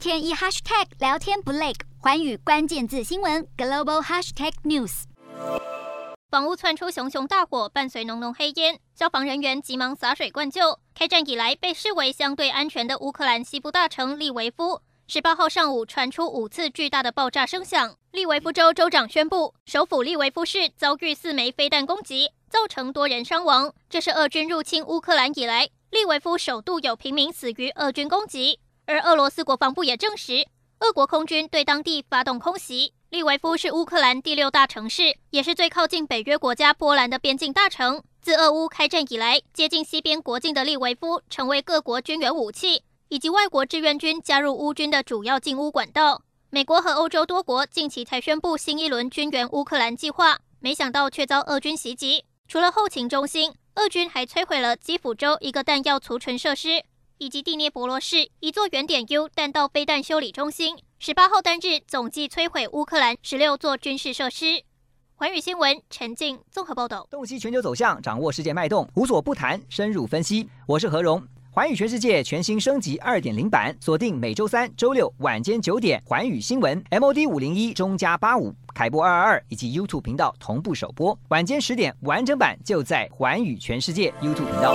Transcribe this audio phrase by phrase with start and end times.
[0.00, 5.02] 天一 hashtag 聊天不累，寰宇关键字新闻 global hashtag news。
[6.30, 10.78] 房屋窜出熊熊大火，伴随浓浓黑烟，消防人员急忙洒水灌救。
[10.94, 17.94] 开战以来被视为相对安全的乌克兰西部大城利维夫，十八号上午传出五次巨大的爆炸声响。
[18.12, 23.70] 利维夫州州长宣布，首府利维夫市遭遇四枚飞弹攻击，造成多人伤亡。
[23.90, 28.60] 这是俄军入侵乌克兰以来，利维夫首度有平民死于俄军攻击。
[28.90, 30.44] 而俄罗斯国防部也证实，
[30.80, 32.92] 俄国空军对当地发动空袭。
[33.10, 38.02] 利维夫是乌克兰第六大城市，也是最靠近北约国家波兰的边境大城。
[38.20, 46.22] 自俄乌开战以来，接近西边国境的利维夫成为各国军援武器以及外国志愿军加入乌军的主要进乌管道。
[46.50, 52.24] 美国和欧洲多国近期才宣布新一轮军援乌克兰计划，没想到却遭俄军袭击。
[52.48, 56.82] 除了后勤中心，俄军还摧毁了基辅州一个弹药储存设施。
[57.20, 64.62] 以及第聂伯罗市一座原点 U 弹道飞弹修理中心，十八号单日总计摧毁乌克兰十六座军事设施。
[65.16, 67.06] 环宇新闻陈静综合报道。
[67.10, 70.48] 洞悉全球走向，掌握世界脉动，无所不谈，深入分析。
[70.66, 71.22] 我是何荣。
[71.50, 84.74] 环宇全世界全新升级二点零版，锁定每周三、周六晚间九点，环宇新闻 MOD 五零一中加八五凯播二二二以及 YouTube 频道同步首播，晚间十点完整版就在环宇全世界 YouTube 频道。